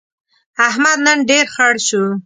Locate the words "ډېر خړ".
1.29-1.73